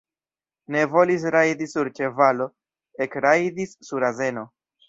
Ne 0.75 0.85
volis 0.93 1.25
rajdi 1.35 1.69
sur 1.75 1.91
ĉevalo, 1.99 2.49
ekrajdis 3.07 3.79
sur 3.91 4.11
azeno. 4.13 4.49